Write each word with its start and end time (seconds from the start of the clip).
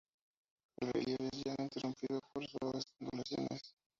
El 0.77 0.91
relieve 0.93 1.29
es 1.31 1.45
llano 1.45 1.55
interrumpido 1.63 2.19
por 2.33 2.43
suaves 2.47 2.85
ondulaciones. 3.01 3.61